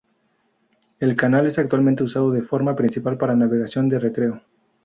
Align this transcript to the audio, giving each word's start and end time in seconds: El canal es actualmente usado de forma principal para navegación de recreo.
El 0.99 1.15
canal 1.15 1.45
es 1.45 1.59
actualmente 1.59 2.01
usado 2.03 2.31
de 2.31 2.41
forma 2.41 2.75
principal 2.75 3.19
para 3.19 3.35
navegación 3.35 3.87
de 3.87 3.99
recreo. 3.99 4.41